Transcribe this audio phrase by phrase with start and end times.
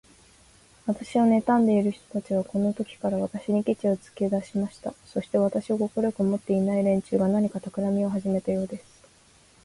[0.87, 4.95] 私をねたんでいる人たちは、このときから、私にケチをつけだしました。
[5.05, 8.85] そして、私を快く思っていない連中が、何かたくらみをはじめたようです。